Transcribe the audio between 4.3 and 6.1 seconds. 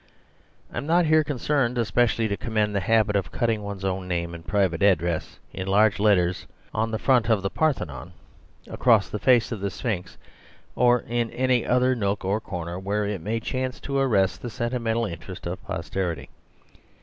and private address in large